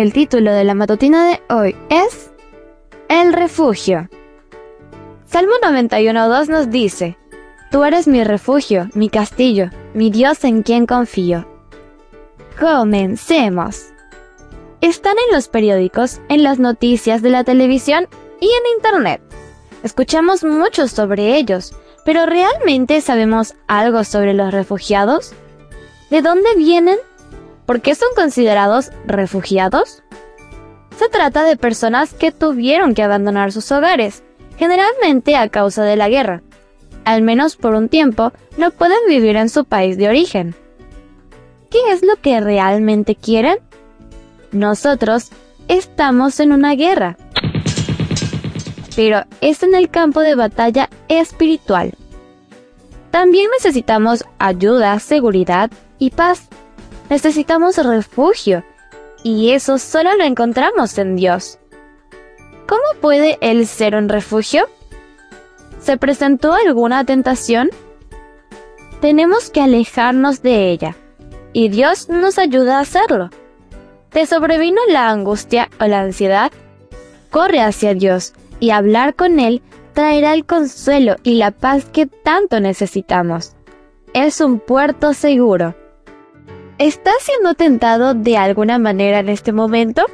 El 0.00 0.14
título 0.14 0.54
de 0.54 0.64
la 0.64 0.72
matutina 0.72 1.28
de 1.28 1.42
hoy 1.54 1.76
es 1.90 2.30
El 3.10 3.34
refugio. 3.34 4.08
Salmo 5.26 5.52
91.2 5.62 6.48
nos 6.48 6.70
dice, 6.70 7.18
Tú 7.70 7.84
eres 7.84 8.08
mi 8.08 8.24
refugio, 8.24 8.88
mi 8.94 9.10
castillo, 9.10 9.68
mi 9.92 10.10
Dios 10.10 10.42
en 10.44 10.62
quien 10.62 10.86
confío. 10.86 11.46
Comencemos. 12.58 13.88
Están 14.80 15.16
en 15.28 15.34
los 15.34 15.48
periódicos, 15.48 16.22
en 16.30 16.44
las 16.44 16.58
noticias 16.58 17.20
de 17.20 17.28
la 17.28 17.44
televisión 17.44 18.08
y 18.40 18.46
en 18.46 18.76
Internet. 18.78 19.20
Escuchamos 19.82 20.44
mucho 20.44 20.88
sobre 20.88 21.36
ellos, 21.36 21.74
pero 22.06 22.24
¿realmente 22.24 23.02
sabemos 23.02 23.54
algo 23.66 24.02
sobre 24.04 24.32
los 24.32 24.50
refugiados? 24.50 25.34
¿De 26.08 26.22
dónde 26.22 26.48
vienen? 26.56 26.96
¿Por 27.70 27.82
qué 27.82 27.94
son 27.94 28.08
considerados 28.16 28.90
refugiados? 29.06 30.02
Se 30.98 31.08
trata 31.08 31.44
de 31.44 31.56
personas 31.56 32.12
que 32.14 32.32
tuvieron 32.32 32.94
que 32.94 33.04
abandonar 33.04 33.52
sus 33.52 33.70
hogares, 33.70 34.24
generalmente 34.58 35.36
a 35.36 35.48
causa 35.48 35.84
de 35.84 35.94
la 35.94 36.08
guerra. 36.08 36.42
Al 37.04 37.22
menos 37.22 37.54
por 37.54 37.76
un 37.76 37.88
tiempo 37.88 38.32
no 38.58 38.72
pueden 38.72 38.98
vivir 39.06 39.36
en 39.36 39.48
su 39.48 39.66
país 39.66 39.96
de 39.98 40.08
origen. 40.08 40.56
¿Qué 41.70 41.78
es 41.92 42.02
lo 42.02 42.16
que 42.16 42.40
realmente 42.40 43.14
quieren? 43.14 43.58
Nosotros 44.50 45.30
estamos 45.68 46.40
en 46.40 46.50
una 46.50 46.74
guerra, 46.74 47.18
pero 48.96 49.22
es 49.40 49.62
en 49.62 49.76
el 49.76 49.90
campo 49.90 50.22
de 50.22 50.34
batalla 50.34 50.90
espiritual. 51.06 51.94
También 53.12 53.48
necesitamos 53.56 54.24
ayuda, 54.40 54.98
seguridad 54.98 55.70
y 56.00 56.10
paz. 56.10 56.48
Necesitamos 57.10 57.76
refugio, 57.76 58.62
y 59.24 59.50
eso 59.50 59.78
solo 59.78 60.14
lo 60.16 60.22
encontramos 60.22 60.96
en 60.96 61.16
Dios. 61.16 61.58
¿Cómo 62.68 63.00
puede 63.00 63.36
Él 63.40 63.66
ser 63.66 63.96
un 63.96 64.08
refugio? 64.08 64.68
¿Se 65.80 65.96
presentó 65.96 66.52
alguna 66.52 67.04
tentación? 67.04 67.70
Tenemos 69.00 69.50
que 69.50 69.60
alejarnos 69.60 70.40
de 70.40 70.70
ella, 70.70 70.94
y 71.52 71.68
Dios 71.68 72.08
nos 72.08 72.38
ayuda 72.38 72.78
a 72.78 72.82
hacerlo. 72.82 73.30
¿Te 74.10 74.24
sobrevino 74.26 74.80
la 74.88 75.10
angustia 75.10 75.68
o 75.80 75.86
la 75.86 76.02
ansiedad? 76.02 76.52
Corre 77.30 77.60
hacia 77.60 77.92
Dios 77.92 78.34
y 78.60 78.70
hablar 78.70 79.16
con 79.16 79.40
Él 79.40 79.62
traerá 79.94 80.32
el 80.32 80.46
consuelo 80.46 81.16
y 81.24 81.34
la 81.34 81.50
paz 81.50 81.86
que 81.86 82.06
tanto 82.06 82.60
necesitamos. 82.60 83.56
Es 84.14 84.40
un 84.40 84.60
puerto 84.60 85.12
seguro. 85.12 85.74
¿Estás 86.80 87.16
siendo 87.20 87.52
tentado 87.52 88.14
de 88.14 88.38
alguna 88.38 88.78
manera 88.78 89.18
en 89.18 89.28
este 89.28 89.52
momento? 89.52 90.06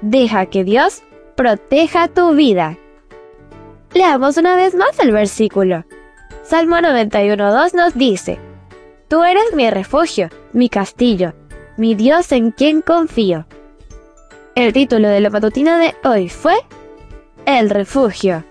Deja 0.00 0.46
que 0.46 0.64
Dios 0.64 1.02
proteja 1.36 2.08
tu 2.08 2.34
vida. 2.34 2.78
Leamos 3.92 4.38
una 4.38 4.56
vez 4.56 4.74
más 4.74 4.98
el 4.98 5.12
versículo. 5.12 5.84
Salmo 6.42 6.76
91.2 6.76 7.74
nos 7.74 7.92
dice, 7.92 8.38
Tú 9.08 9.24
eres 9.24 9.52
mi 9.52 9.68
refugio, 9.68 10.30
mi 10.54 10.70
castillo, 10.70 11.34
mi 11.76 11.94
Dios 11.94 12.32
en 12.32 12.50
quien 12.50 12.80
confío. 12.80 13.46
El 14.54 14.72
título 14.72 15.08
de 15.08 15.20
la 15.20 15.28
matutina 15.28 15.78
de 15.78 15.94
hoy 16.02 16.30
fue 16.30 16.54
El 17.44 17.68
refugio. 17.68 18.42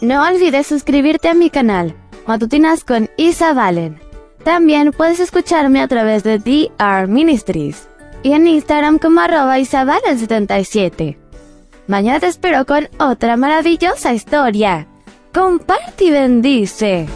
No 0.00 0.22
olvides 0.24 0.68
suscribirte 0.68 1.28
a 1.28 1.34
mi 1.34 1.50
canal, 1.50 1.96
Matutinas 2.24 2.84
con 2.84 3.10
Isa 3.16 3.52
Valen. 3.52 4.05
También 4.46 4.92
puedes 4.92 5.18
escucharme 5.18 5.80
a 5.80 5.88
través 5.88 6.22
de 6.22 6.38
DR 6.38 7.08
Ministries 7.08 7.88
y 8.22 8.30
en 8.30 8.46
Instagram 8.46 9.00
como 9.00 9.20
arroba 9.20 9.58
isabalen77. 9.58 11.16
Mañana 11.88 12.20
te 12.20 12.28
espero 12.28 12.64
con 12.64 12.88
otra 13.00 13.36
maravillosa 13.36 14.14
historia. 14.14 14.86
Comparte 15.34 16.04
y 16.04 16.10
bendice. 16.12 17.08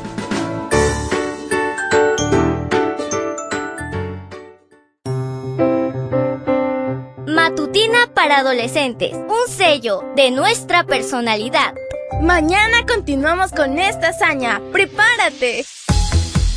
Matutina 7.28 8.08
para 8.12 8.38
adolescentes, 8.38 9.12
un 9.14 9.48
sello 9.48 10.02
de 10.16 10.32
nuestra 10.32 10.82
personalidad. 10.82 11.74
Mañana 12.20 12.84
continuamos 12.88 13.52
con 13.52 13.78
esta 13.78 14.08
hazaña. 14.08 14.60
¡Prepárate! 14.72 15.64